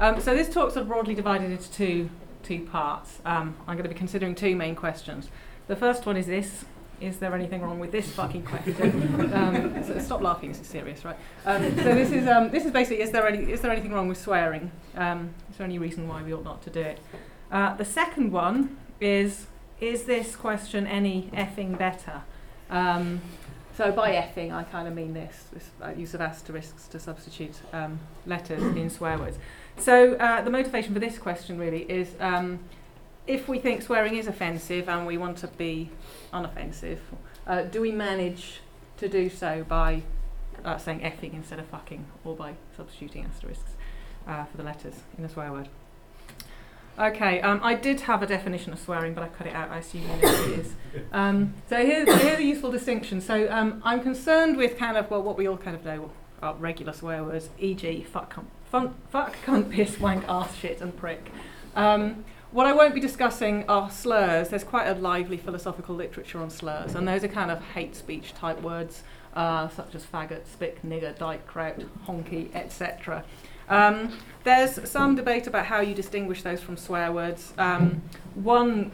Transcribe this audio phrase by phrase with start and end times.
[0.00, 2.10] Um, so this talk's sort of broadly divided into two
[2.42, 3.18] two parts.
[3.26, 5.28] Um, I'm going to be considering two main questions.
[5.68, 6.64] The first one is this:
[7.02, 9.32] Is there anything wrong with this fucking question?
[9.34, 10.48] um, so stop laughing.
[10.48, 11.16] This is serious, right?
[11.44, 14.08] Um, so this is um, this is basically: Is there any is there anything wrong
[14.08, 14.70] with swearing?
[14.96, 16.98] Um, is there any reason why we ought not to do it?
[17.52, 19.48] Uh, the second one is:
[19.80, 22.22] Is this question any effing better?
[22.70, 23.20] Um,
[23.76, 27.60] so by effing, I kind of mean this, this uh, use of asterisks to substitute
[27.72, 29.38] um, letters in swear words.
[29.80, 32.60] So uh, the motivation for this question really is um,
[33.26, 35.90] if we think swearing is offensive and we want to be
[36.32, 36.98] unoffensive,
[37.46, 38.60] uh, do we manage
[38.98, 40.02] to do so by
[40.64, 43.72] uh, saying effing instead of fucking or by substituting asterisks
[44.26, 45.68] uh, for the letters in a swear word?
[46.98, 49.70] Okay, um, I did have a definition of swearing, but I cut it out.
[49.70, 50.74] I assume you know what it is.
[51.12, 53.20] Um, so here's, here's a useful distinction.
[53.20, 56.10] So um, I'm concerned with kind of well, what we all kind of know
[56.42, 60.96] are regular swear words, e.g., fuck, cunt, fun, fuck, cunt, piss, wank, ass, shit, and
[60.96, 61.30] prick.
[61.74, 64.48] Um, what I won't be discussing are slurs.
[64.48, 68.34] There's quite a lively philosophical literature on slurs, and those are kind of hate speech
[68.34, 69.02] type words,
[69.34, 73.24] uh, such as faggot, spick, nigger, dyke, kraut, honky, etc.
[73.68, 77.52] Um, there's some debate about how you distinguish those from swear words.
[77.56, 78.02] Um,
[78.34, 78.92] one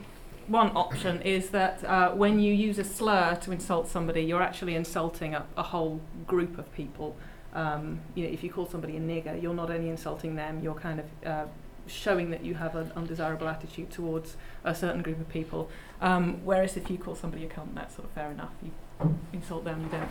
[0.49, 4.77] one option is that uh, when you use a slur to insult somebody, you're actually
[4.77, 7.17] insulting a, a whole group of people.
[7.57, 10.75] Um, you know, if you call somebody a nigger, you're not only insulting them, you're
[10.75, 11.47] kind of uh,
[11.87, 15.71] showing that you have an undesirable attitude towards a certain group of people.
[16.01, 18.53] Um, whereas if you call somebody a cunt, that's sort of fair enough.
[18.63, 18.73] You
[19.33, 20.11] insult them, you don't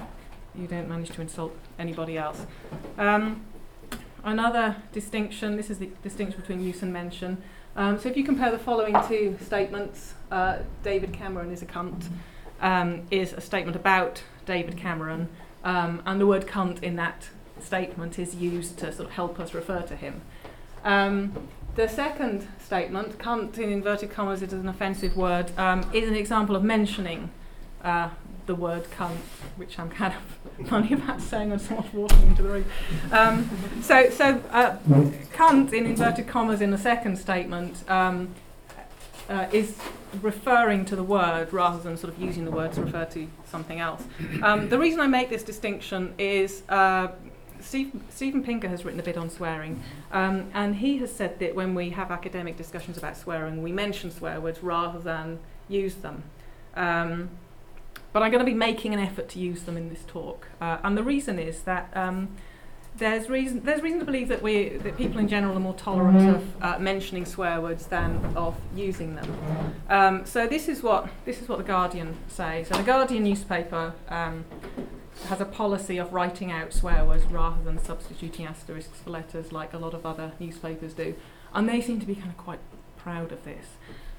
[0.55, 2.45] you don't manage to insult anybody else.
[2.97, 3.45] Um,
[4.23, 7.41] another distinction, this is the distinction between use and mention.
[7.75, 12.05] Um, so if you compare the following two statements, uh, David Cameron is a cunt,
[12.61, 15.27] um, is a statement about David Cameron,
[15.65, 17.27] um, and the word cunt in that
[17.65, 20.21] statement is used to sort of help us refer to him.
[20.83, 21.33] Um,
[21.75, 26.15] the second statement, cunt in inverted commas, it is an offensive word, um, is an
[26.15, 27.31] example of mentioning
[27.83, 28.09] uh,
[28.45, 29.17] the word cunt,
[29.57, 32.65] which I'm kind of funny about saying when someone's walking into the room.
[33.11, 33.49] Um,
[33.81, 34.77] so, so uh,
[35.33, 38.29] cunt in inverted commas in the second statement um,
[39.29, 39.77] uh, is
[40.21, 43.79] referring to the word rather than sort of using the word to refer to something
[43.79, 44.03] else.
[44.41, 47.09] Um, the reason I make this distinction is uh,
[47.61, 51.55] Steve, Steven Pinker has written a bit on swearing, um, and he has said that
[51.55, 56.23] when we have academic discussions about swearing, we mention swear words rather than use them.
[56.75, 57.29] Um,
[58.13, 60.77] but I'm going to be making an effort to use them in this talk, uh,
[60.83, 62.29] and the reason is that um,
[62.97, 66.35] there's reason there's reason to believe that we that people in general are more tolerant
[66.35, 69.75] of uh, mentioning swear words than of using them.
[69.89, 72.67] Um, so this is what this is what the Guardian says.
[72.67, 74.45] So the Guardian newspaper um,
[75.23, 79.73] has a policy of writing out swear words rather than substituting asterisks for letters like
[79.73, 81.15] a lot of other newspapers do,
[81.53, 82.59] and they seem to be kind of quite
[82.97, 83.65] proud of this.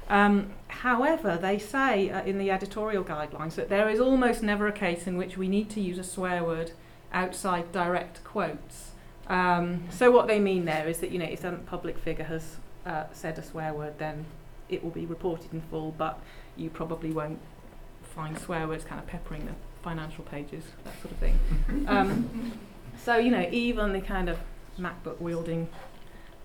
[0.08, 4.72] Um, however, they say uh, in the editorial guidelines that there is almost never a
[4.72, 6.72] case in which we need to use a swear word
[7.12, 8.92] outside direct quotes.
[9.26, 12.56] Um, so what they mean there is that you know if a public figure has
[12.84, 14.26] uh, said a swear word, then
[14.68, 16.20] it will be reported in full, but
[16.56, 17.40] you probably won't
[18.02, 19.52] find swear words kind of peppering the
[19.86, 21.38] financial pages, that sort of thing.
[21.86, 22.58] Um,
[23.04, 24.36] so you know even the kind of
[24.80, 25.68] MacBook wielding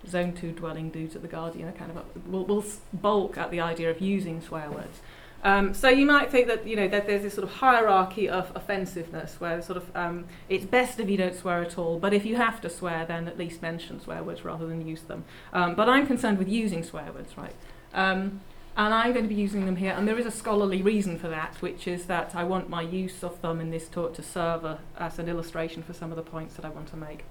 [0.08, 3.60] zone two dwelling dudes at the Guardian are kind of will will bulk at the
[3.60, 5.00] idea of using swear words.
[5.44, 8.52] Um, so you might think that you know that there's this sort of hierarchy of
[8.54, 12.24] offensiveness where sort of um, it's best if you don't swear at all, but if
[12.24, 15.24] you have to swear, then at least mention swear words rather than use them.
[15.52, 17.56] Um, but I'm concerned with using swear words, right?
[17.92, 18.40] Um,
[18.76, 21.28] and I'm going to be using them here, and there is a scholarly reason for
[21.28, 24.64] that, which is that I want my use of them in this talk to serve
[24.64, 27.24] a, as an illustration for some of the points that I want to make.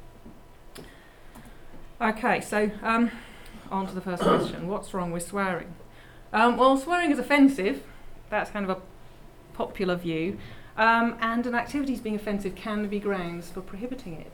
[1.99, 3.11] Okay, so um,
[3.71, 5.73] on to the first question: What's wrong with swearing?
[6.33, 7.83] Um, well, swearing is offensive
[8.31, 8.81] that's kind of a
[9.53, 10.39] popular view.
[10.75, 14.31] Um, and an activity being offensive can be grounds for prohibiting it.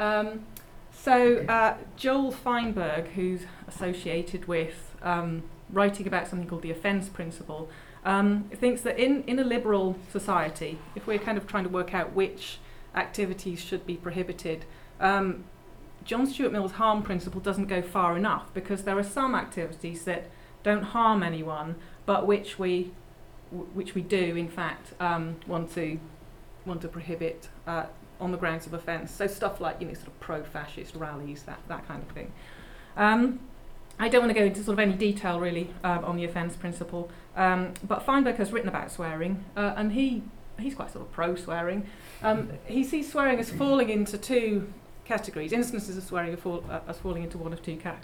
[0.00, 0.46] Um,
[0.90, 5.42] so uh, Joel Feinberg, who's associated with um,
[5.72, 7.68] writing about something called the offence principle,
[8.04, 11.94] um, thinks that in, in a liberal society, if we're kind of trying to work
[11.94, 12.58] out which
[12.94, 14.64] activities should be prohibited,
[15.00, 15.44] um,
[16.04, 20.30] John Stuart Mill's harm principle doesn't go far enough because there are some activities that
[20.62, 21.76] don't harm anyone,
[22.06, 22.92] but which we
[23.74, 25.98] which we do, in fact, um, want to
[26.64, 27.84] want to prohibit uh,
[28.20, 29.10] on the grounds of offence.
[29.10, 32.32] So stuff like you know sort of pro-fascist rallies, that that kind of thing.
[32.96, 33.40] Um,
[34.02, 36.56] I don't want to go into sort of any detail really um, on the offence
[36.56, 40.24] principle, um, but Feinberg has written about swearing, uh, and he
[40.58, 41.86] he's quite sort of pro-swearing.
[42.20, 44.72] Um, he sees swearing as falling into two
[45.04, 47.94] categories, instances of swearing fall, uh, as falling into one of two ca-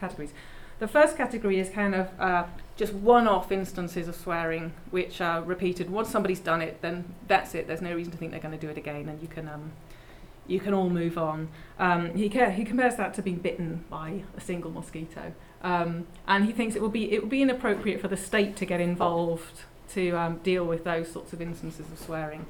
[0.00, 0.32] categories.
[0.80, 5.88] The first category is kind of uh, just one-off instances of swearing, which are repeated.
[5.88, 7.68] Once somebody's done it, then that's it.
[7.68, 9.70] There's no reason to think they're going to do it again, and you can um,
[10.46, 11.48] you can all move on.
[11.78, 15.32] Um, he ca- he compares that to being bitten by a single mosquito,
[15.62, 18.66] um, and he thinks it would be it would be inappropriate for the state to
[18.66, 22.46] get involved to um, deal with those sorts of instances of swearing.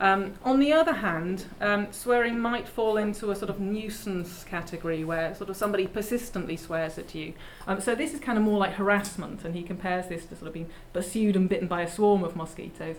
[0.00, 5.04] Um, on the other hand, um, swearing might fall into a sort of nuisance category
[5.04, 7.34] where sort of somebody persistently swears at you.
[7.66, 10.48] Um, so this is kind of more like harassment, and he compares this to sort
[10.48, 12.96] of being pursued and bitten by a swarm of mosquitoes.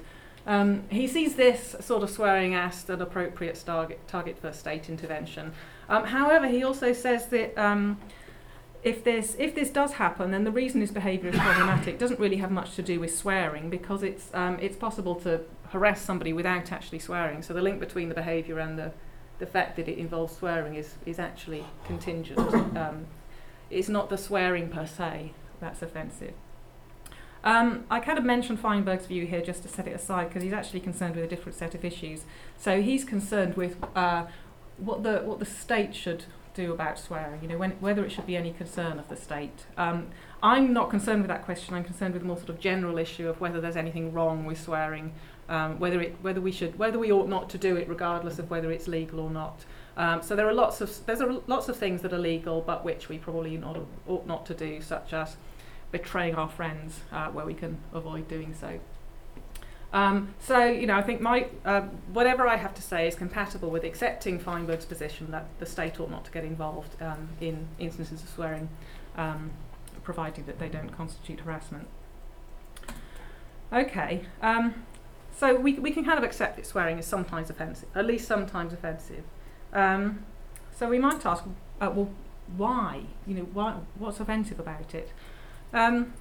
[0.47, 5.53] Um, he sees this sort of swearing as an appropriate target, target for state intervention.
[5.89, 7.97] Um, however, he also says that um,
[8.83, 12.37] if this if this does happen, then the reason his behaviour is problematic doesn't really
[12.37, 16.71] have much to do with swearing because it's um, it's possible to harass somebody without
[16.71, 17.41] actually swearing.
[17.41, 18.91] So the link between the behaviour and the
[19.39, 22.39] the fact that it involves swearing is is actually contingent.
[22.77, 23.07] Um,
[23.71, 26.33] it's not the swearing per se that's offensive.
[27.45, 30.53] Um, I kind of mentioned Feinberg's view here just to set it aside because he's
[30.53, 32.23] actually concerned with a different set of issues.
[32.57, 34.25] So he's concerned with uh,
[34.77, 36.25] what the what the state should
[36.55, 39.65] do about swearing, you know, when, whether it should be any concern of the state.
[39.77, 40.07] Um,
[40.41, 41.75] I'm not concerned with that question.
[41.75, 44.59] I'm concerned with the more sort of general issue of whether there's anything wrong with
[44.59, 45.13] swearing,
[45.49, 48.49] um, whether it, whether we should, whether we ought not to do it, regardless of
[48.49, 49.65] whether it's legal or not.
[49.97, 52.83] Um, so there are lots of there's a, lots of things that are legal, but
[52.83, 53.77] which we probably not,
[54.07, 55.35] ought not to do, such as
[55.91, 58.79] betraying our friends, uh, where we can avoid doing so.
[59.93, 63.69] Um, so, you know, I think my uh, whatever I have to say is compatible
[63.69, 68.21] with accepting Feinberg's position that the state ought not to get involved um, in instances
[68.21, 68.67] of swearing,
[69.15, 69.51] um,
[70.03, 71.87] provided that they don't constitute harassment.
[73.71, 74.83] Okay, um,
[75.35, 78.73] so we, we can kind of accept that swearing is sometimes offensive, at least sometimes
[78.73, 79.23] offensive.
[79.73, 80.25] Um,
[80.73, 81.43] so we might ask,
[81.81, 82.09] uh, well,
[82.57, 83.03] why?
[83.25, 85.11] You know, why, what's offensive about it?
[85.73, 86.13] Um,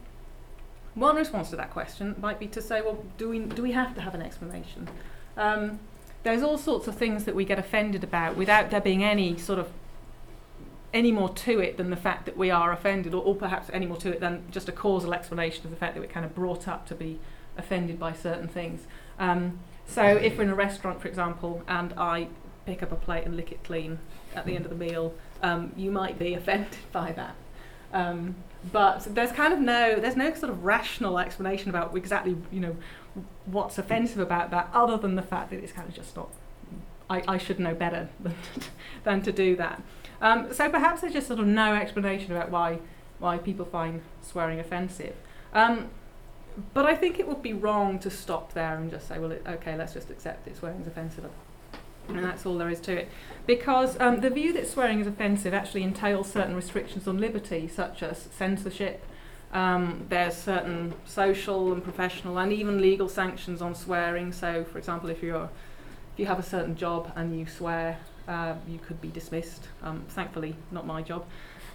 [0.94, 3.94] one response to that question might be to say, well, do we, do we have
[3.94, 4.88] to have an explanation?
[5.37, 5.81] Um,
[6.23, 9.58] there's all sorts of things that we get offended about without there being any sort
[9.58, 9.69] of
[10.94, 13.85] any more to it than the fact that we are offended, or, or perhaps any
[13.85, 16.35] more to it than just a causal explanation of the fact that we're kind of
[16.35, 17.19] brought up to be
[17.58, 18.87] offended by certain things.
[19.19, 22.29] Um, so if we're in a restaurant, for example, and I
[22.64, 23.99] pick up a plate and lick it clean
[24.35, 27.35] at the end of the meal, um, you might be offended by that.
[27.94, 28.35] Um,
[28.73, 32.76] but there's kind of no there's no sort of rational explanation about exactly you know
[33.46, 36.29] what's offensive about that other than the fact that it's kind of just not
[37.08, 38.35] I, I should know better than,
[39.05, 39.82] than to do that.
[40.20, 42.81] Um, so perhaps there's just sort of no explanation about why
[43.19, 45.14] why people find swearing offensive.
[45.52, 45.90] Um,
[46.73, 49.43] but I think it would be wrong to stop there and just say well it,
[49.47, 51.25] okay let's just accept it swearing's offensive
[52.09, 53.09] and that's all there is to it.
[53.47, 58.03] Because um, the view that swearing is offensive actually entails certain restrictions on liberty, such
[58.03, 59.05] as censorship.
[59.53, 64.33] Um, there's certain social and professional and even legal sanctions on swearing.
[64.33, 65.49] So, for example, if you're
[66.15, 67.99] if you have a certain job and you swear,
[68.29, 69.69] uh, you could be dismissed.
[69.83, 71.27] Um, thankfully, not my job.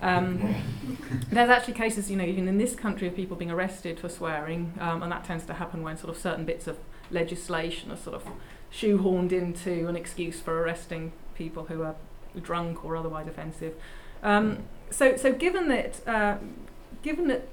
[0.01, 0.55] Um,
[1.29, 4.73] there's actually cases, you know, even in this country, of people being arrested for swearing,
[4.79, 6.77] um, and that tends to happen when sort of certain bits of
[7.11, 8.27] legislation are sort of
[8.71, 11.95] shoehorned into an excuse for arresting people who are
[12.41, 13.75] drunk or otherwise offensive.
[14.21, 16.37] Um, so, so given that, uh,
[17.01, 17.47] given that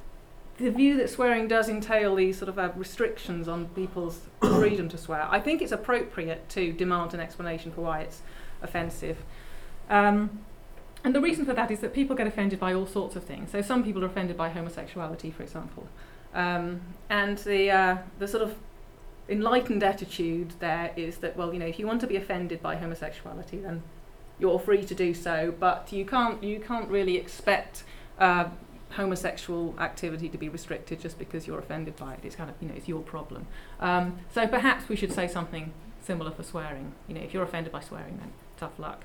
[0.59, 4.99] the view that swearing does entail these sort of uh, restrictions on people's freedom to
[4.99, 8.23] swear, I think it's appropriate to demand an explanation for why it's
[8.62, 9.19] offensive.
[9.88, 10.41] Um,
[11.05, 13.52] and the reason for that is that people get offended by all sorts of things.
[13.52, 15.87] So some people are offended by homosexuality, for example.
[16.35, 18.57] Um, and the, uh, the sort of
[19.28, 22.76] enlightened attitude there is that well you know if you want to be offended by
[22.76, 23.83] homosexuality then
[24.38, 25.54] you're free to do so.
[25.59, 27.85] But you can't you can't really expect
[28.18, 28.49] uh,
[28.90, 32.21] homosexual activity to be restricted just because you're offended by it.
[32.23, 33.47] It's kind of you know it's your problem.
[33.80, 36.92] Um, so perhaps we should say something similar for swearing.
[37.09, 39.04] You know if you're offended by swearing then tough luck.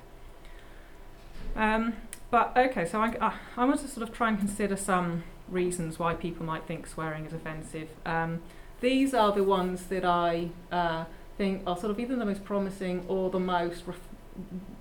[1.55, 1.93] Um,
[2.29, 5.99] but okay so I, I, I want to sort of try and consider some reasons
[5.99, 7.89] why people might think swearing is offensive.
[8.05, 8.41] Um,
[8.81, 11.05] these are the ones that I uh,
[11.37, 13.97] think are sort of either the most promising or the most, ref-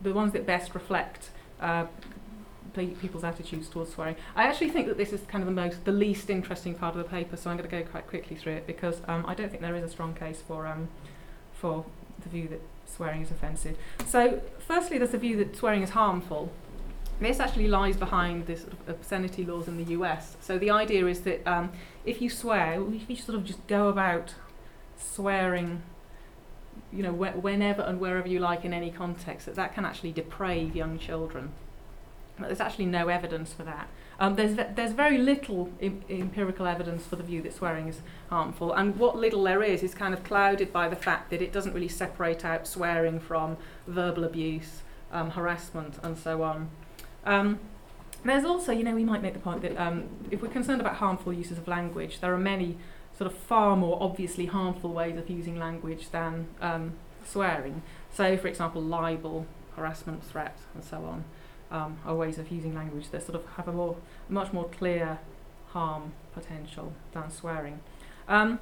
[0.02, 1.30] the ones that best reflect
[1.60, 1.86] uh,
[2.74, 4.16] people's attitudes towards swearing.
[4.34, 7.02] I actually think that this is kind of the most, the least interesting part of
[7.02, 9.50] the paper, so I'm going to go quite quickly through it because um, I don't
[9.50, 10.88] think there is a strong case for um,
[11.52, 11.84] for
[12.22, 13.76] the view that swearing is offensive.
[14.06, 16.50] So, firstly, there's the view that swearing is harmful.
[17.20, 20.36] This actually lies behind this sort of obscenity laws in the US.
[20.40, 21.70] So the idea is that um,
[22.04, 24.34] if you swear, if you sort of just go about
[24.96, 25.82] swearing
[26.92, 30.12] you know, wh- whenever and wherever you like in any context, that that can actually
[30.12, 31.50] deprave young children.
[32.38, 33.88] But there's actually no evidence for that.
[34.18, 38.00] Um, there's, ve- there's very little em- empirical evidence for the view that swearing is
[38.28, 41.52] harmful, and what little there is is kind of clouded by the fact that it
[41.52, 46.70] doesn't really separate out swearing from verbal abuse, um, harassment, and so on.
[47.24, 47.60] Um,
[48.24, 50.96] there's also, you know, we might make the point that um, if we're concerned about
[50.96, 52.76] harmful uses of language, there are many
[53.16, 56.92] sort of far more obviously harmful ways of using language than um,
[57.24, 57.82] swearing.
[58.12, 59.46] So, for example, libel,
[59.76, 61.24] harassment, threat, and so on
[61.70, 63.96] um, are ways of using language that sort of have a more,
[64.28, 65.18] much more clear
[65.68, 67.80] harm potential than swearing.
[68.28, 68.60] Um,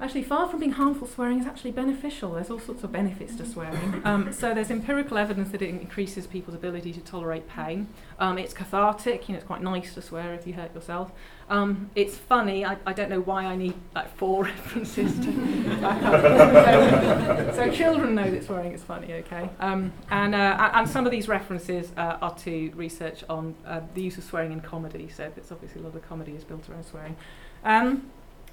[0.00, 2.32] Actually, far from being harmful, swearing is actually beneficial.
[2.32, 4.00] There's all sorts of benefits to swearing.
[4.06, 7.86] Um, so there's empirical evidence that it increases people's ability to tolerate pain.
[8.18, 9.28] Um, it's cathartic.
[9.28, 11.12] You know, it's quite nice to swear if you hurt yourself.
[11.50, 12.64] Um, it's funny.
[12.64, 15.32] I, I don't know why I need like four references to
[15.80, 19.12] so, so children know that swearing is funny.
[19.12, 19.50] Okay.
[19.58, 24.00] Um, and uh, and some of these references uh, are to research on uh, the
[24.00, 25.10] use of swearing in comedy.
[25.14, 27.16] So it's obviously a lot of comedy is built around swearing.
[27.64, 28.10] Um,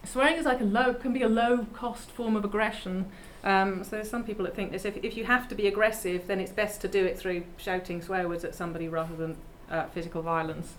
[0.08, 3.12] swearing is like a low can be a low cost form of aggression.
[3.44, 6.28] Um, so there's some people that think this if, if you have to be aggressive,
[6.28, 9.38] then it's best to do it through shouting swear words at somebody rather than
[9.70, 10.76] uh, physical violence.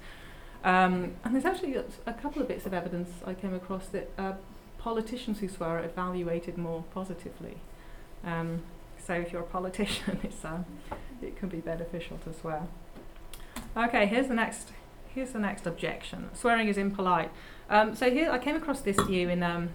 [0.65, 4.11] Um, and there's actually a, a couple of bits of evidence I came across that
[4.19, 4.33] uh,
[4.79, 7.59] politicians who swear are evaluated more positively.
[8.25, 8.63] Um,
[8.99, 10.65] so if you're a politician, it's um,
[11.23, 12.67] it can be beneficial to swear.
[13.77, 14.73] Okay, here's the next
[15.15, 16.29] here's the next objection.
[16.35, 17.31] Swearing is impolite.
[17.71, 19.71] Um, so here I came across this view in um,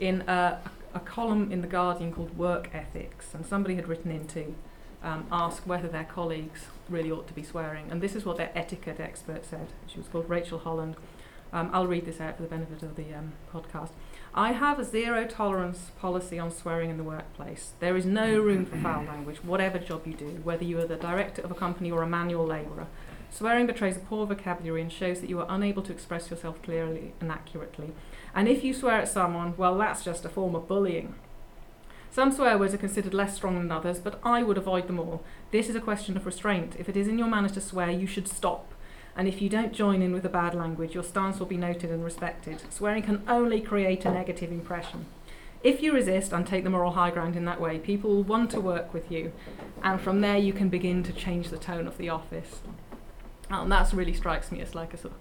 [0.00, 0.58] in a,
[0.94, 4.54] a column in the Guardian called Work Ethics, and somebody had written in to
[5.02, 8.50] um, ask whether their colleagues really ought to be swearing, and this is what their
[8.54, 9.68] etiquette expert said.
[9.86, 10.96] She was called Rachel Holland.
[11.52, 13.90] Um, I'll read this out for the benefit of the um, podcast.
[14.34, 17.72] I have a zero tolerance policy on swearing in the workplace.
[17.78, 20.96] There is no room for foul language, whatever job you do, whether you are the
[20.96, 22.88] director of a company or a manual labourer.
[23.30, 27.12] Swearing betrays a poor vocabulary and shows that you are unable to express yourself clearly
[27.20, 27.92] and accurately.
[28.34, 31.14] And if you swear at someone, well, that's just a form of bullying.
[32.10, 35.22] Some swear words are considered less strong than others, but I would avoid them all.
[35.50, 36.74] This is a question of restraint.
[36.78, 38.72] If it is in your manner to swear, you should stop.
[39.14, 41.90] And if you don't join in with the bad language, your stance will be noted
[41.90, 42.62] and respected.
[42.70, 45.06] Swearing can only create a negative impression.
[45.62, 48.50] If you resist and take the moral high ground in that way, people will want
[48.52, 49.32] to work with you,
[49.82, 52.60] and from there you can begin to change the tone of the office.
[53.50, 55.20] And that really strikes me as like a sort of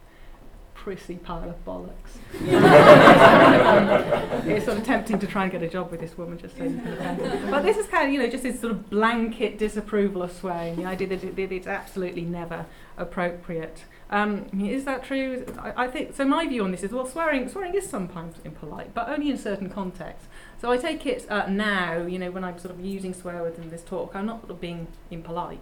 [0.75, 2.20] prissy pile of bollocks.
[4.48, 6.63] it's sort of tempting to try and get a job with this woman just so
[6.63, 7.48] you can her.
[7.50, 10.75] But this is kind of, you know, just this sort of blanket disapproval of swearing.
[10.75, 12.67] The idea that it, that it's absolutely never
[12.98, 13.86] appropriate.
[14.12, 15.46] Um, is that true?
[15.58, 16.24] I, I think so.
[16.24, 19.70] My view on this is well, swearing swearing is sometimes impolite, but only in certain
[19.70, 20.27] contexts.
[20.62, 23.58] So I take it uh, now, you know, when I'm sort of using swear words
[23.58, 25.60] in this talk, I'm not being impolite.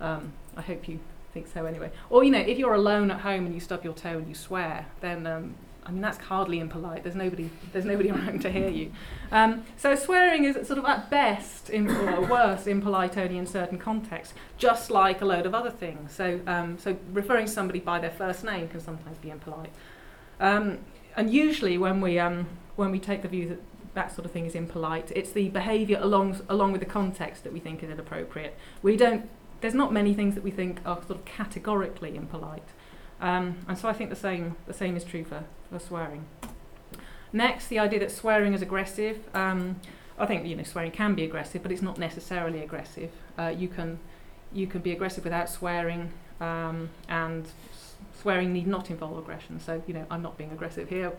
[0.00, 1.00] Um, I hope you
[1.36, 1.90] think so anyway.
[2.08, 4.34] Or you know, if you're alone at home and you stub your toe and you
[4.34, 7.02] swear, then um, I mean that's hardly impolite.
[7.02, 8.92] There's nobody, there's nobody around to hear you.
[9.30, 13.78] Um, so swearing is sort of at best, in, or worse, impolite only in certain
[13.78, 16.12] contexts, just like a load of other things.
[16.12, 19.72] So um, so referring somebody by their first name can sometimes be impolite.
[20.40, 20.78] Um,
[21.16, 23.60] and usually when we um, when we take the view that
[23.92, 27.52] that sort of thing is impolite, it's the behaviour along along with the context that
[27.52, 28.54] we think is inappropriate.
[28.82, 29.28] We don't
[29.60, 32.68] there's not many things that we think are sort of categorically impolite.
[33.20, 36.26] Um, and so I think the same, the same is true for, for swearing.
[37.32, 39.18] Next, the idea that swearing is aggressive.
[39.34, 39.80] Um,
[40.18, 43.10] I think you know swearing can be aggressive, but it's not necessarily aggressive.
[43.38, 43.98] Uh, you can
[44.52, 47.46] you can be aggressive without swearing, um, and
[48.18, 49.60] swearing need not involve aggression.
[49.60, 51.12] So you know I'm not being aggressive here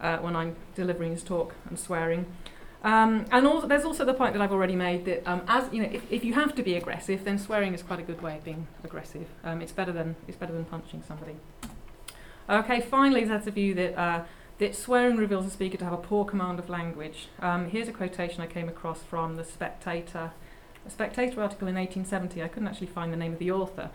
[0.00, 2.26] uh, when I'm delivering this talk and swearing.
[2.84, 5.82] Um, and also, there's also the point that I've already made that um, as you
[5.82, 8.36] know, if, if you have to be aggressive, then swearing is quite a good way
[8.36, 9.26] of being aggressive.
[9.42, 11.36] Um, it's better than it's better than punching somebody.
[12.48, 14.24] Okay, finally, there's a view that uh,
[14.58, 17.28] that swearing reveals a speaker to have a poor command of language.
[17.40, 20.32] Um, here's a quotation I came across from the Spectator,
[20.86, 22.42] a Spectator article in 1870.
[22.42, 23.90] I couldn't actually find the name of the author.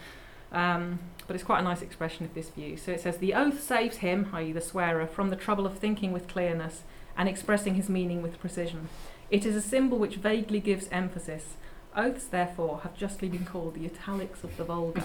[0.52, 2.78] Um, but it's quite a nice expression of this view.
[2.78, 6.12] So it says, The oath saves him, i.e., the swearer, from the trouble of thinking
[6.12, 6.84] with clearness
[7.18, 8.90] and expressing his meaning with precision.
[9.30, 11.56] It is a symbol which vaguely gives emphasis.
[11.96, 15.04] Oaths, therefore, have justly been called the italics of the vulgar.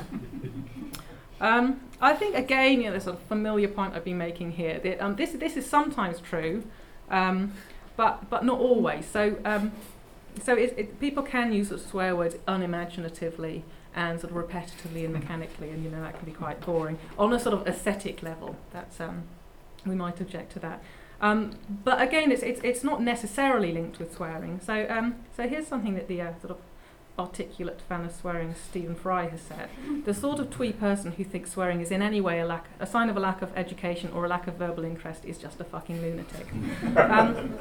[1.40, 4.78] um, I think, again, you know, the sort of familiar point I've been making here,
[4.78, 6.64] that um, this, this is sometimes true,
[7.10, 7.52] um,
[7.96, 9.06] but, but not always.
[9.06, 9.72] So, um,
[10.42, 15.04] so it, it, people can use sort of swear words unimaginatively and sort of repetitively
[15.04, 16.98] and mechanically, and you know that can be quite boring.
[17.18, 19.24] On a sort of aesthetic level, that's um,
[19.84, 20.82] we might object to that.
[21.20, 24.60] Um, but again, it's, it's, it's not necessarily linked with swearing.
[24.64, 26.58] So, um, so here's something that the uh, sort of
[27.18, 29.68] articulate fan of swearing Stephen Fry has said.
[30.04, 32.87] The sort of twee person who thinks swearing is in any way a, lack, a
[32.87, 35.64] sign of a lack of education or a lack of verbal interest is just a
[35.64, 36.46] fucking lunatic.
[36.96, 37.58] um,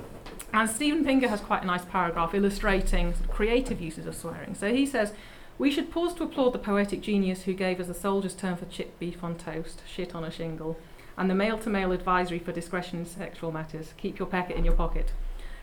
[0.54, 4.54] and Stephen Pinker has quite a nice paragraph illustrating sort of creative uses of swearing.
[4.54, 5.14] So he says,
[5.58, 8.66] we should pause to applaud the poetic genius who gave us a soldier's term for
[8.66, 10.78] chipped beef on toast, shit on a shingle,
[11.18, 14.64] and the male to male advisory for discretion in sexual matters, keep your packet in
[14.64, 15.12] your pocket.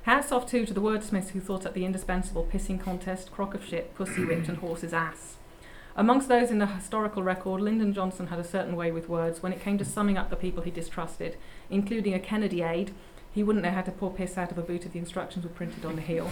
[0.03, 3.65] Hats off too to the wordsmiths who thought up the indispensable pissing contest, crock of
[3.65, 5.37] shit, pussy whipped, and horse's ass.
[5.97, 9.53] Amongst those in the historical record, Lyndon Johnson had a certain way with words when
[9.53, 11.37] it came to summing up the people he distrusted,
[11.71, 12.93] including a Kennedy aide.
[13.33, 15.51] He wouldn't know how to pour piss out of a boot if the instructions were
[15.51, 16.29] printed on the heel.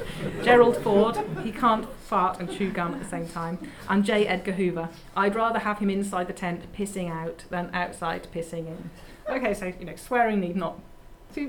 [0.50, 3.70] Gerald Ford, he can't fart and chew gum at the same time.
[3.88, 4.26] And J.
[4.26, 8.90] Edgar Hoover, I'd rather have him inside the tent pissing out than outside pissing in.
[9.28, 10.80] Okay, so you know, swearing need not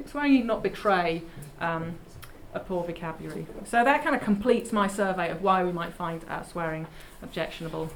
[0.06, 1.24] swearing need not betray
[1.60, 1.96] um,
[2.54, 3.48] a poor vocabulary.
[3.66, 6.86] So that kind of completes my survey of why we might find uh, swearing
[7.24, 7.90] objectionable.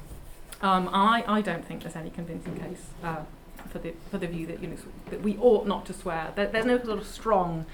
[0.60, 3.18] Um, I, I don't think there's any convincing case uh,
[3.68, 4.76] for the for the view that you know
[5.10, 6.32] that we ought not to swear.
[6.34, 7.64] There, there's no sort of strong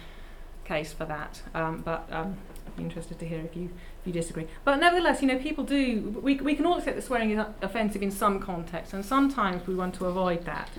[0.67, 1.41] case for that.
[1.55, 2.37] Um, but um,
[2.67, 4.47] I'd be interested to hear if you if you disagree.
[4.65, 6.21] But nevertheless, you know, people do.
[6.23, 9.75] We we can all accept that swearing is offensive in some contexts, and sometimes we
[9.75, 10.71] want to avoid that.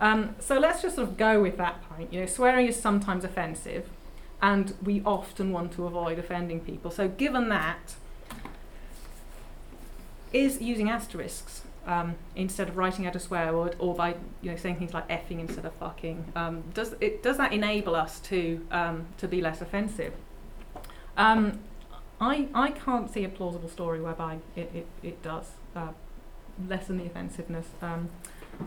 [0.00, 2.12] Um, so let's just sort of go with that point.
[2.12, 3.88] You know, swearing is sometimes offensive,
[4.40, 6.90] and we often want to avoid offending people.
[6.90, 7.94] So given that,
[10.32, 14.56] is using asterisks um, instead of writing out a swear word, or by you know
[14.56, 18.64] saying things like effing instead of fucking, um, does it does that enable us to
[18.70, 20.14] um, to be less offensive?
[21.16, 21.60] Um,
[22.20, 25.88] I I can't see a plausible story whereby it it, it does uh,
[26.68, 27.68] lessen the offensiveness.
[27.80, 28.10] Um,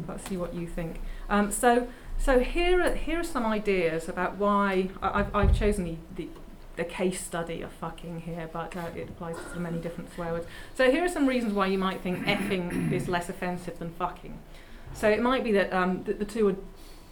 [0.08, 1.00] let's see what you think.
[1.30, 1.88] Um, so,
[2.18, 6.30] so here are, here are some ideas about why I, have I've chosen the, the,
[6.76, 10.48] the, case study of fucking here, but uh, it applies to many different swear words.
[10.76, 14.38] So here are some reasons why you might think effing is less offensive than fucking.
[14.94, 16.56] So it might be that, um, that the two are,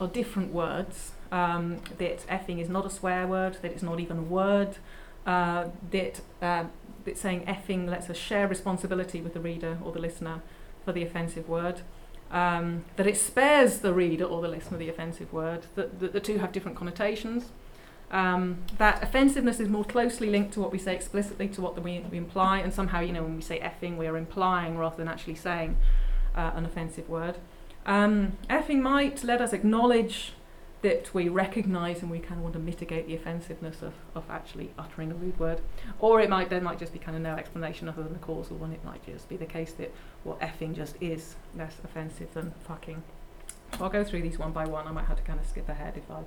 [0.05, 4.17] are different words, um, that effing is not a swear word, that it's not even
[4.17, 4.77] a word,
[5.25, 6.65] uh, that, uh,
[7.15, 10.41] saying effing lets us share responsibility with the reader or the listener
[10.83, 11.81] for the offensive word.
[12.31, 16.19] Um, that it spares the reader or the listener the offensive word, that, that the
[16.19, 17.45] two have different connotations,
[18.13, 22.05] um, that offensiveness is more closely linked to what we say explicitly to what we,
[22.11, 25.07] we imply, and somehow, you know, when we say effing, we are implying rather than
[25.07, 25.77] actually saying
[26.35, 27.37] uh, an offensive word.
[27.85, 30.33] Um, effing might let us acknowledge
[30.83, 34.71] that we recognise and we kind of want to mitigate the offensiveness of, of actually
[34.77, 35.61] uttering a rude word.
[35.99, 38.57] Or it might there might just be kind of no explanation other than a causal
[38.57, 38.71] one.
[38.71, 39.91] It might just be the case that
[40.23, 43.01] well effing just is less offensive than fucking.
[43.77, 44.85] So I'll go through these one by one.
[44.85, 46.19] I might have to kind of skip ahead if I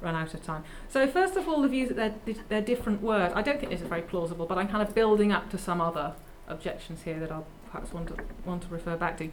[0.00, 0.64] run out of time.
[0.88, 3.32] So first of all, the view that they're, they're different words.
[3.36, 5.80] I don't think this is very plausible, but I'm kind of building up to some
[5.80, 6.14] other
[6.48, 9.30] objections here that I'll perhaps want to want to refer back to.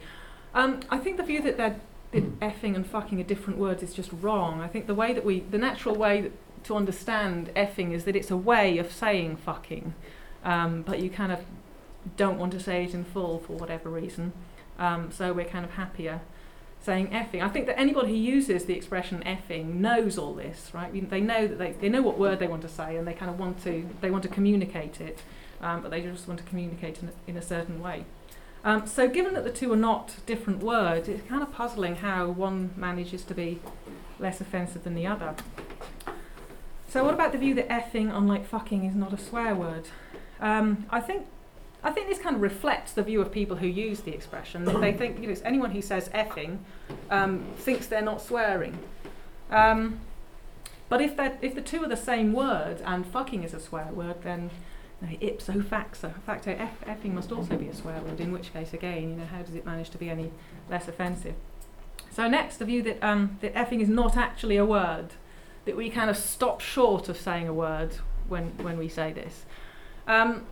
[0.54, 1.80] Um, I think the view that they're
[2.12, 4.60] effing and fucking are different words is just wrong.
[4.60, 6.30] I think the way that we, the natural way
[6.64, 9.94] to understand effing is that it's a way of saying fucking,
[10.44, 11.40] um, but you kind of
[12.16, 14.32] don't want to say it in full for whatever reason.
[14.78, 16.20] Um, so we're kind of happier
[16.82, 17.42] saying effing.
[17.42, 21.10] I think that anybody who uses the expression effing knows all this, right?
[21.10, 23.30] They know that they, they know what word they want to say and they kind
[23.30, 25.22] of want to they want to communicate it,
[25.60, 28.04] um, but they just want to communicate in a, in a certain way.
[28.62, 32.28] Um, so given that the two are not different words, it's kind of puzzling how
[32.28, 33.60] one manages to be
[34.18, 35.34] less offensive than the other.
[36.88, 39.88] So what about the view that effing, unlike fucking, is not a swear word?
[40.40, 41.26] Um, I think
[41.82, 44.64] I think this kind of reflects the view of people who use the expression.
[44.80, 46.58] they think you know, anyone who says effing
[47.10, 48.78] um, thinks they're not swearing.
[49.50, 50.00] Um,
[50.88, 54.22] but if, if the two are the same word and fucking is a swear word,
[54.22, 54.50] then
[55.02, 58.74] no, ipso facto, facto F, effing must also be a swear word, in which case,
[58.74, 60.30] again, you know, how does it manage to be any
[60.68, 61.34] less offensive?
[62.10, 65.14] So next, the view that, um, that effing is not actually a word,
[65.64, 67.96] that we kind of stop short of saying a word
[68.28, 69.46] when, when we say this.
[70.06, 70.46] Um,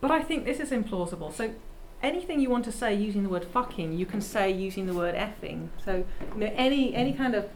[0.00, 1.34] but I think this is implausible.
[1.34, 1.54] So
[2.02, 5.14] anything you want to say using the word fucking, you can say using the word
[5.14, 5.68] effing.
[5.84, 7.48] So you know, any, any kind of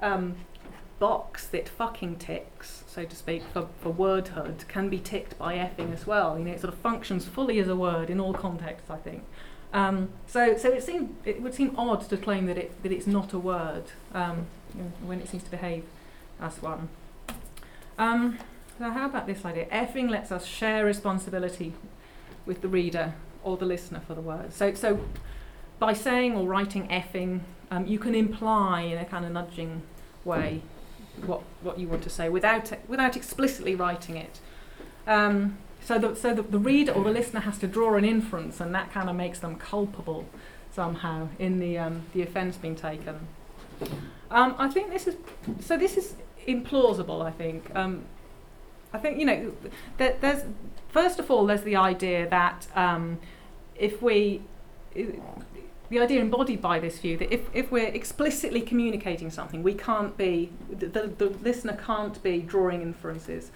[0.00, 0.36] um,
[0.98, 5.92] box that fucking ticks, so to speak, for, for wordhood can be ticked by effing
[5.92, 6.38] as well.
[6.38, 9.24] You know, it sort of functions fully as a word in all contexts, I think.
[9.72, 13.06] Um, so, so it seemed it would seem odd to claim that it that it's
[13.06, 13.84] not a word
[14.14, 14.46] um,
[15.04, 15.84] when it seems to behave
[16.40, 16.88] as one.
[17.98, 18.38] Um,
[18.78, 19.66] so how about this idea?
[19.66, 21.74] Effing lets us share responsibility
[22.46, 24.52] with the reader or the listener for the word.
[24.52, 25.00] So, so
[25.78, 29.82] by saying or writing effing, Um, you can imply in a kind of nudging
[30.24, 30.62] way
[31.26, 34.40] what, what you want to say without, without explicitly writing it.
[35.06, 38.60] Um, so the, so the, the reader or the listener has to draw an inference,
[38.60, 40.26] and that kind of makes them culpable
[40.72, 43.26] somehow in the, um, the offence being taken.
[44.30, 45.16] Um, I think this is
[45.60, 45.76] so.
[45.76, 46.14] This is
[46.46, 47.24] implausible.
[47.24, 47.74] I think.
[47.74, 48.04] Um,
[48.92, 49.52] I think you know
[49.98, 50.42] that there's
[50.88, 53.18] first of all there's the idea that um,
[53.76, 54.42] if we
[55.90, 60.16] the idea embodied by this view that if, if we're explicitly communicating something, we can't
[60.16, 63.50] be the, the, the listener can't be drawing inferences.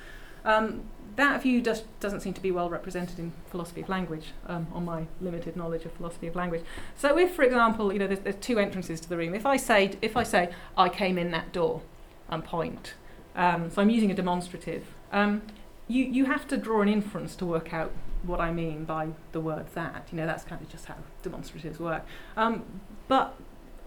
[0.44, 0.84] Um,
[1.16, 4.84] that view just doesn't seem to be well represented in philosophy of language, um, on
[4.84, 6.62] my limited knowledge of philosophy of language.
[6.96, 9.34] So, if, for example, you know, there's, there's two entrances to the room.
[9.34, 11.82] If I say, if I say, I came in that door,
[12.30, 12.94] and point,
[13.36, 14.86] um, so I'm using a demonstrative.
[15.12, 15.42] Um,
[15.88, 17.92] you you have to draw an inference to work out
[18.22, 20.08] what I mean by the word that.
[20.10, 22.04] You know, that's kind of just how demonstratives work.
[22.36, 22.64] Um,
[23.08, 23.36] but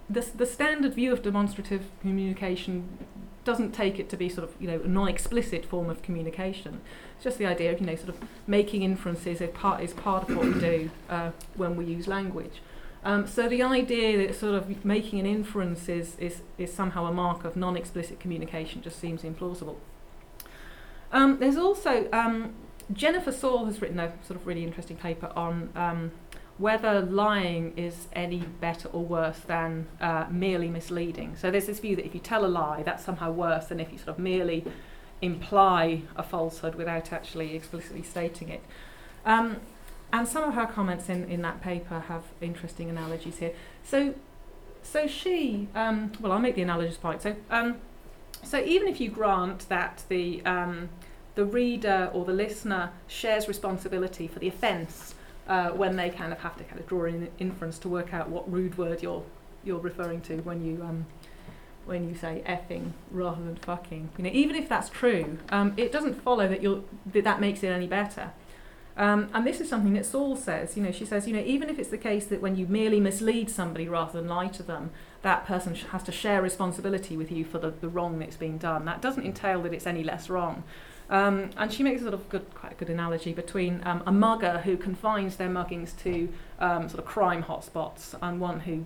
[0.10, 2.98] the the standard view of demonstrative communication
[3.44, 6.82] doesn't take it to be sort of you know a non-explicit form of communication.
[7.16, 10.30] It's just the idea of you know sort of making inferences is part is part
[10.30, 12.62] of what we do uh, when we use language.
[13.06, 17.14] Um, so the idea that sort of making an inference is, is, is somehow a
[17.14, 19.76] mark of non-explicit communication just seems implausible.
[21.16, 22.54] Um, there's also um,
[22.92, 26.12] Jennifer Saul has written a sort of really interesting paper on um,
[26.58, 31.38] whether lying is any better or worse than uh, merely misleading.
[31.38, 33.94] So there's this view that if you tell a lie, that's somehow worse than if
[33.94, 34.66] you sort of merely
[35.22, 38.64] imply a falsehood without actually explicitly stating it.
[39.26, 39.62] Um,
[40.12, 43.54] and some of her comments in, in that paper have interesting analogies here.
[43.84, 44.16] So,
[44.84, 47.22] so she, um, well, I'll make the analogies point.
[47.22, 47.78] So, um,
[48.44, 50.90] so even if you grant that the um,
[51.36, 55.16] the reader or the listener shares responsibility for the offence
[55.48, 58.30] uh, when they kind of have to kind of draw in inference to work out
[58.30, 59.24] what rude word you're
[59.64, 61.06] you're referring to when you um,
[61.86, 64.10] when you say effing rather than fucking.
[64.18, 66.82] You know, even if that's true, um, it doesn't follow that you're
[67.14, 68.32] that, that makes it any better.
[68.98, 70.78] Um, and this is something that Saul says.
[70.78, 73.02] You know, she says, you know, even if it's the case that when you merely
[73.02, 77.30] mislead somebody rather than lie to them, that person sh- has to share responsibility with
[77.30, 78.86] you for the, the wrong that's been done.
[78.86, 80.64] That doesn't entail that it's any less wrong.
[81.10, 84.12] Um, and she makes a sort of good, quite a good analogy between um, a
[84.12, 88.86] mugger who confines their muggings to um, sort of crime hotspots and one who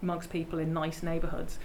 [0.00, 1.58] mugs people in nice neighbourhoods.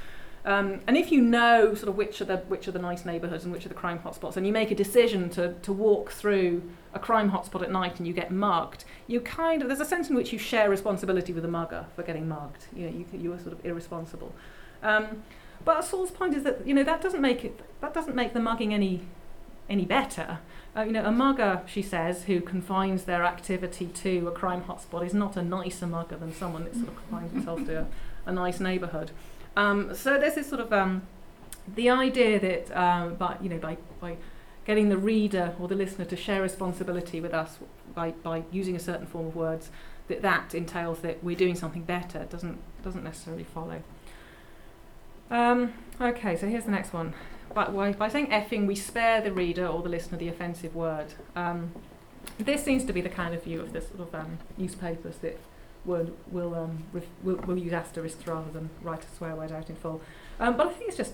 [0.43, 3.45] Um, and if you know sort of which are the which are the nice neighbourhoods
[3.45, 6.61] and which are the crime hotspots, and you make a decision to to walk through
[6.93, 10.07] a crime hotspot at night and you get mugged, you kind of there's a sense
[10.09, 12.67] in which you share responsibility with the mugger for getting mugged.
[12.75, 14.35] You know, you you are sort of irresponsible.
[14.83, 15.23] Um,
[15.63, 18.39] but Saul's point is that you know that doesn't make it that doesn't make the
[18.39, 19.01] mugging any
[19.69, 20.39] any better.
[20.75, 25.05] Uh, you know, a mugger, she says, who confines their activity to a crime hotspot
[25.05, 27.87] is not a nicer mugger than someone that sort of confines themselves to a,
[28.25, 29.11] a nice neighbourhood.
[29.55, 31.03] Um, so there's this sort of um,
[31.75, 34.17] the idea that um, by you know by by
[34.65, 37.57] getting the reader or the listener to share responsibility with us
[37.93, 39.69] by by using a certain form of words
[40.07, 43.81] that that entails that we're doing something better doesn't doesn't necessarily follow.
[45.31, 47.13] Um, okay, so here's the next one
[47.55, 51.13] by, by saying effing, we spare the reader or the listener the offensive word.
[51.35, 51.71] Um,
[52.37, 55.39] this seems to be the kind of view of the sort of um, newspapers that
[55.85, 59.69] will will, um, ref- will will use asterisks rather than write a swear word out
[59.69, 60.01] in full.
[60.39, 61.13] Um, but I think it's just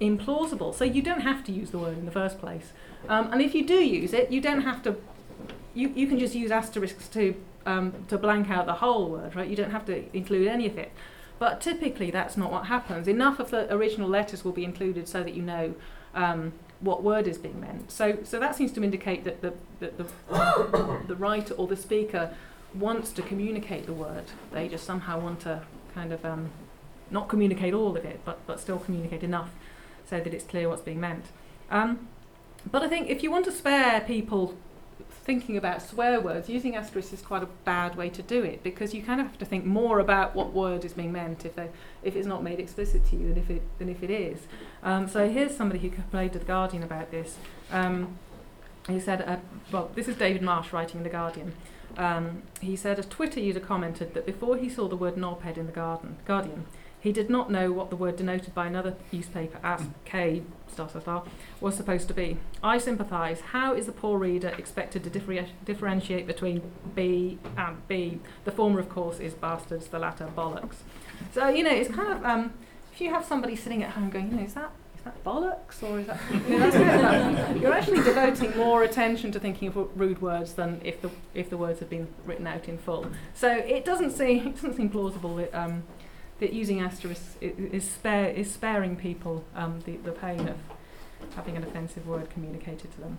[0.00, 0.74] implausible.
[0.74, 2.72] So you don't have to use the word in the first place,
[3.08, 4.96] um, and if you do use it, you don't have to.
[5.72, 9.48] You, you can just use asterisks to um, to blank out the whole word, right?
[9.48, 10.92] You don't have to include any of it.
[11.40, 13.08] But typically, that's not what happens.
[13.08, 15.74] Enough of the original letters will be included so that you know
[16.14, 17.90] um, what word is being meant.
[17.90, 20.04] So, so that seems to indicate that the, that the,
[21.08, 22.34] the writer or the speaker
[22.74, 24.24] wants to communicate the word.
[24.52, 25.62] They just somehow want to
[25.94, 26.50] kind of um,
[27.10, 29.48] not communicate all of it, but, but still communicate enough
[30.06, 31.24] so that it's clear what's being meant.
[31.70, 32.08] Um,
[32.70, 34.56] but I think if you want to spare people
[35.22, 38.94] thinking about swear words, using asterisks is quite a bad way to do it because
[38.94, 41.68] you kind of have to think more about what word is being meant if, they,
[42.02, 44.40] if it's not made explicit to you than if it, than if it is.
[44.82, 47.36] Um, so here's somebody who complained to The Guardian about this.
[47.70, 48.18] Um,
[48.88, 49.36] he said, uh,
[49.70, 51.52] well, this is David Marsh writing in The Guardian.
[51.96, 55.66] Um, he said a Twitter user commented that before he saw the word knobhead in
[55.66, 56.64] The garden, Guardian,
[57.00, 61.00] he did not know what the word denoted by another newspaper as K star star
[61.00, 61.24] star
[61.60, 62.36] was supposed to be.
[62.62, 63.40] I sympathise.
[63.40, 66.62] How is the poor reader expected to differ- differentiate between
[66.94, 68.20] B and B?
[68.44, 69.88] The former, of course, is bastards.
[69.88, 70.76] The latter, bollocks.
[71.32, 72.52] So you know, it's kind of um,
[72.92, 75.82] if you have somebody sitting at home going, you know, is that is that bollocks
[75.82, 76.20] or is that?
[76.48, 81.10] You know, You're actually devoting more attention to thinking of rude words than if the
[81.32, 83.06] if the words had been written out in full.
[83.32, 85.54] So it doesn't seem it doesn't seem plausible that.
[85.54, 85.84] Um,
[86.40, 90.56] that using asterisks is, spare, is sparing people um, the, the pain of
[91.36, 93.18] having an offensive word communicated to them.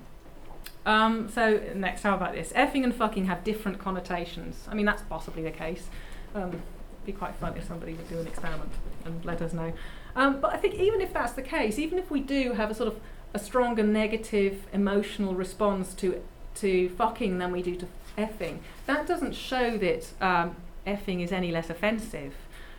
[0.86, 2.52] Um, so next, how about this?
[2.54, 4.68] Effing and fucking have different connotations.
[4.70, 5.88] I mean, that's possibly the case.
[6.34, 8.72] Um, it'd be quite fun if somebody would do an experiment
[9.06, 9.74] and let us know.
[10.16, 12.74] Um, but I think even if that's the case, even if we do have a
[12.74, 13.00] sort of
[13.34, 16.22] a stronger negative emotional response to
[16.54, 20.56] to fucking than we do to effing, that doesn't show that um,
[20.86, 22.34] effing is any less offensive.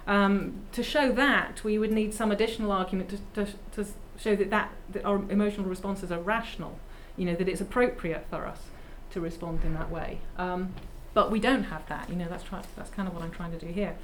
[0.06, 4.50] Um, to show that, we would need some additional argument to, to, to show that,
[4.50, 6.78] that, that our emotional responses are rational,
[7.16, 8.62] you know, that it's appropriate for us
[9.10, 10.18] to respond in that way.
[10.36, 10.74] Um,
[11.14, 13.52] but we don't have that, you know, that's, try- that's kind of what I'm trying
[13.52, 13.96] to do here.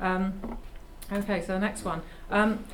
[0.00, 0.58] Um,
[1.10, 2.02] okay, so the next one.
[2.30, 2.64] Um,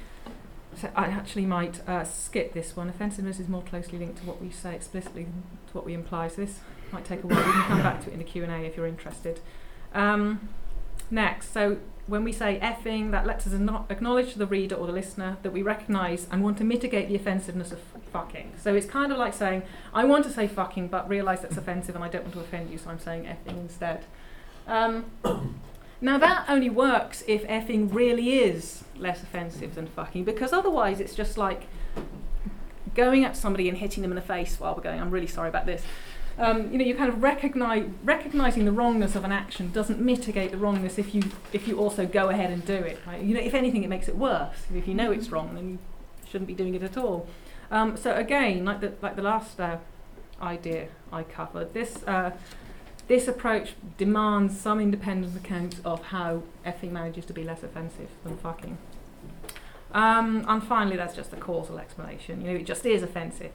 [0.76, 2.88] so I actually might uh, skip this one.
[2.88, 6.28] Offensiveness is more closely linked to what we say explicitly than to what we imply.
[6.28, 7.44] So this might take a while.
[7.44, 9.40] We can come back to it in the Q and A if you're interested.
[9.94, 10.48] Um,
[11.10, 13.52] next, so when we say effing, that lets us
[13.88, 17.14] acknowledge to the reader or the listener that we recognise and want to mitigate the
[17.14, 17.78] offensiveness of
[18.12, 18.52] fucking.
[18.60, 19.62] So it's kind of like saying,
[19.94, 22.70] I want to say fucking, but realise that's offensive and I don't want to offend
[22.70, 24.04] you, so I'm saying effing instead.
[24.66, 25.06] Um,
[26.00, 31.14] now that only works if effing really is less offensive than fucking, because otherwise it's
[31.14, 31.68] just like
[32.94, 35.48] going at somebody and hitting them in the face while we're going, I'm really sorry
[35.48, 35.82] about this.
[36.38, 40.50] Um, you know, you kind of recognize recognizing the wrongness of an action doesn't mitigate
[40.50, 42.98] the wrongness if you if you also go ahead and do it.
[43.06, 43.22] Right?
[43.22, 44.56] You know, if anything, it makes it worse.
[44.74, 45.78] If you know it's wrong, then you
[46.26, 47.28] shouldn't be doing it at all.
[47.70, 49.78] Um, so again, like the like the last uh,
[50.40, 52.32] idea I covered, this uh,
[53.08, 58.36] this approach demands some independent accounts of how effing manages to be less offensive than
[58.38, 58.78] fucking.
[59.92, 62.40] Um, and finally, that's just a causal explanation.
[62.40, 63.52] You know, it just is offensive.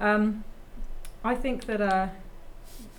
[0.00, 0.44] Um,
[1.24, 2.08] I think that uh,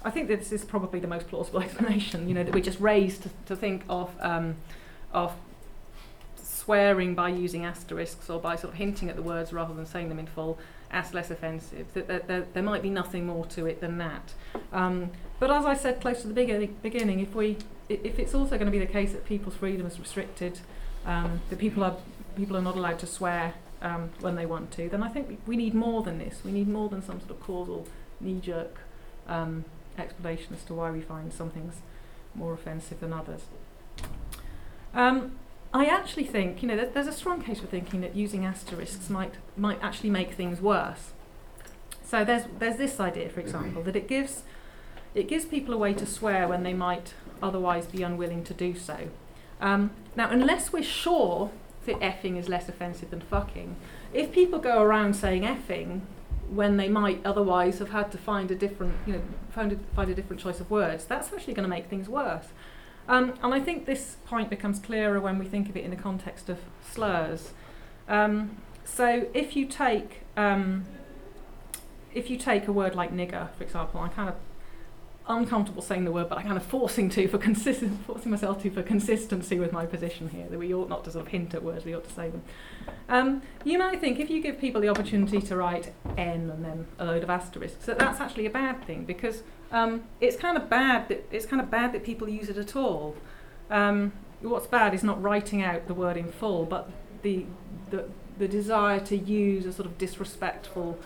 [0.03, 2.27] I think that this is probably the most plausible explanation.
[2.27, 4.55] You know, that we're just raised to, to think of um,
[5.13, 5.33] of
[6.35, 10.09] swearing by using asterisks or by sort of hinting at the words rather than saying
[10.09, 10.59] them in full
[10.91, 11.87] as less offensive.
[11.93, 14.33] That there, there, there might be nothing more to it than that.
[14.71, 17.57] Um, but as I said close to the beginning, if we
[17.89, 20.59] if it's also going to be the case that people's freedom is restricted,
[21.05, 21.97] um, that people are
[22.35, 25.57] people are not allowed to swear um, when they want to, then I think we
[25.57, 26.41] need more than this.
[26.45, 27.87] We need more than some sort of causal
[28.21, 28.79] knee-jerk
[29.27, 29.65] um,
[29.97, 31.75] explanation as to why we find some things
[32.35, 33.41] more offensive than others.
[34.93, 35.33] Um,
[35.73, 39.09] I actually think, you know, there's, there's a strong case for thinking that using asterisks
[39.09, 41.11] might might actually make things worse.
[42.03, 44.43] So there's there's this idea, for example, that it gives
[45.15, 48.75] it gives people a way to swear when they might otherwise be unwilling to do
[48.75, 49.09] so.
[49.61, 51.51] Um, now, unless we're sure
[51.85, 53.75] that effing is less offensive than fucking,
[54.13, 56.01] if people go around saying effing
[56.51, 60.11] when they might otherwise have had to find a different, you know, find a, find
[60.11, 62.47] a different choice of words, that's actually going to make things worse.
[63.07, 65.97] Um, and I think this point becomes clearer when we think of it in the
[65.97, 67.53] context of slurs.
[68.07, 70.85] Um, so if you take um,
[72.13, 74.35] if you take a word like nigger, for example, I'm kind of
[75.31, 78.69] uncomfortable saying the word, but I'm kind of forcing to for consistent, forcing myself to
[78.69, 80.47] for consistency with my position here.
[80.49, 82.43] That we ought not to sort of hint at words, we ought to say them.
[83.09, 86.87] Um, you might think if you give people the opportunity to write N and then
[86.99, 90.69] a load of asterisks, that that's actually a bad thing because um, it's kind of
[90.69, 93.15] bad that it's kind of bad that people use it at all.
[93.69, 96.89] Um, what's bad is not writing out the word in full, but
[97.21, 97.45] the
[97.89, 98.05] the
[98.37, 100.97] the desire to use a sort of disrespectful,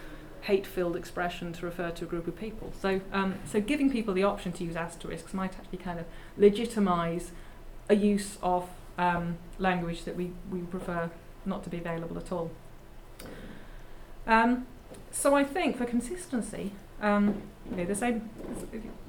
[0.45, 2.71] hate-filled expression to refer to a group of people.
[2.81, 6.05] So um, so giving people the option to use asterisks might actually kind of
[6.38, 7.25] legitimise
[7.89, 11.10] a use of um, language that we, we prefer
[11.45, 12.51] not to be available at all.
[14.27, 14.65] Um,
[15.12, 18.29] so I think for consistency, um, you know, the same,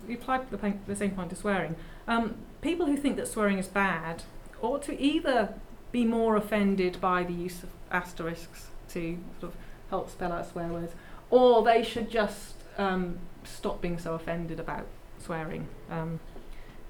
[0.09, 3.68] you apply the, the same point to swearing, um, people who think that swearing is
[3.68, 4.22] bad
[4.61, 5.55] ought to either
[5.92, 9.59] be more offended by the use of asterisks to sort of
[9.90, 10.92] help spell out swear words,
[11.30, 14.86] or they should just um, stop being so offended about
[15.18, 16.20] swearing, um,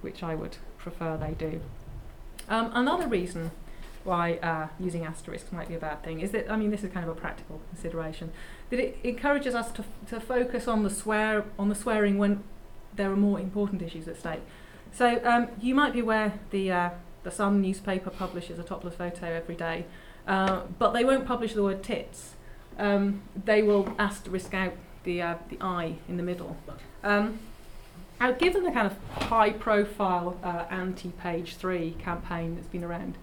[0.01, 1.61] which I would prefer they do.
[2.49, 3.51] Um, another reason
[4.05, 6.93] why uh, using asterisks might be a bad thing is that, I mean, this is
[6.93, 8.31] kind of a practical consideration,
[8.71, 12.45] that it encourages us to, to focus on the swear on the swearing when
[12.95, 14.43] there are more important issues at stake.
[14.93, 16.91] So um, you might be aware the uh,
[17.25, 19.85] the Sun newspaper publishes a topless photo every day,
[20.29, 22.36] uh, but they won't publish the word tits.
[22.79, 26.57] Um, they will asterisk out the uh, the I in the middle.
[27.03, 27.39] Um,
[28.21, 33.19] now, given the kind of high-profile uh, anti-page three campaign that's been around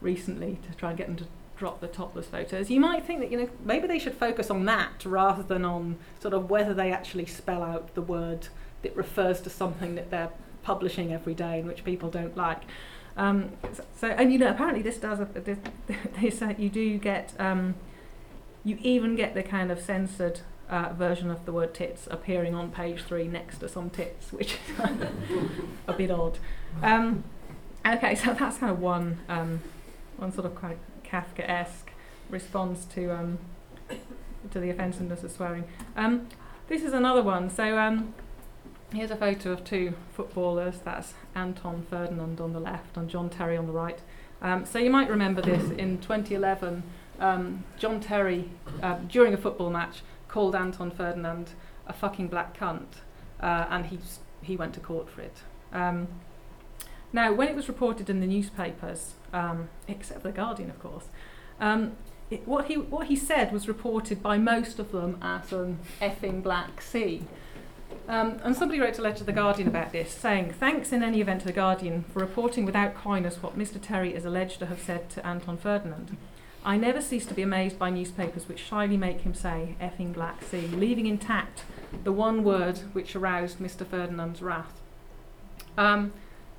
[0.00, 1.24] recently to try and get them to
[1.56, 4.64] drop the topless photos, you might think that you know maybe they should focus on
[4.66, 8.48] that rather than on sort of whether they actually spell out the word
[8.82, 10.30] that refers to something that they're
[10.62, 12.62] publishing every day and which people don't like.
[13.16, 13.52] Um,
[13.96, 15.58] so, and you know, apparently this does, a, this,
[16.20, 17.74] this uh, you do get, um,
[18.66, 22.72] you even get the kind of censored uh, version of the word tits appearing on
[22.72, 24.80] page three next to some tits, which is
[25.86, 26.40] a bit odd.
[26.82, 27.22] Um,
[27.86, 29.60] okay, so that's kind of one, um,
[30.16, 31.92] one sort of quite Kafka-esque
[32.28, 33.38] response to um,
[34.50, 35.64] to the offensiveness of swearing.
[35.96, 36.26] Um,
[36.66, 37.48] this is another one.
[37.48, 38.14] So um,
[38.92, 40.80] here's a photo of two footballers.
[40.84, 44.00] That's Anton Ferdinand on the left and John Terry on the right.
[44.42, 46.82] Um, so you might remember this in 2011.
[47.18, 48.50] Um, John Terry,
[48.82, 51.50] uh, during a football match, called Anton Ferdinand
[51.86, 53.00] a fucking black cunt,
[53.40, 53.98] uh, and he
[54.42, 55.42] he went to court for it.
[55.72, 56.08] Um,
[57.12, 61.06] now, when it was reported in the newspapers, um, except the Guardian, of course,
[61.60, 61.96] um,
[62.30, 66.42] it, what he what he said was reported by most of them as an effing
[66.42, 67.22] black C.
[68.08, 71.20] Um, and somebody wrote a letter to the Guardian about this, saying, "Thanks in any
[71.20, 73.80] event to the Guardian for reporting without coyness what Mr.
[73.80, 76.16] Terry is alleged to have said to Anton Ferdinand.
[76.66, 80.42] I never cease to be amazed by newspapers which shyly make him say effing black
[80.42, 81.62] C, leaving intact
[82.02, 83.86] the one word which aroused Mr.
[83.86, 84.80] Ferdinand's wrath."
[85.78, 86.12] Um,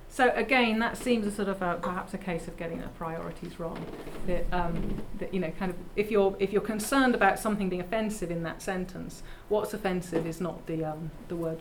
[0.10, 3.60] so again, that seems a sort of a, perhaps a case of getting the priorities
[3.60, 3.86] wrong.
[4.26, 7.82] That, um, that you know, kind of, if you're if you're concerned about something being
[7.82, 11.60] offensive in that sentence, what's offensive is not the um, the word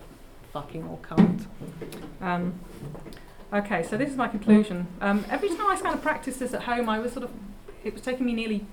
[0.53, 1.47] fucking or cunt.
[2.21, 2.61] Um,
[3.53, 4.87] okay, so this is my conclusion.
[5.01, 7.31] Um, every time I kind of practice this at home, I was sort of
[7.87, 8.67] it was taking me nearly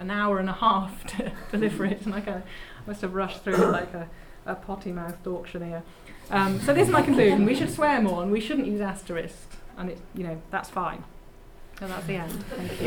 [0.00, 2.42] an hour and a half to deliver it, and I kind of
[2.86, 4.08] must have rushed through it like a,
[4.46, 5.82] a potty mouthed auctioneer.
[6.30, 7.44] Um, so this is my conclusion.
[7.44, 9.56] We should swear more and we shouldn't use asterisks.
[9.76, 11.04] And it, you know, that's fine.
[11.78, 12.32] So that's the end.
[12.48, 12.80] Thank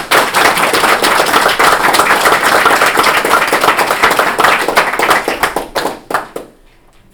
[0.00, 0.08] you.